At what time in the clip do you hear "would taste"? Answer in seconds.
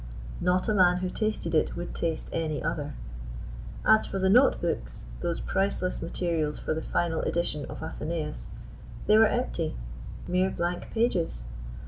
1.75-2.27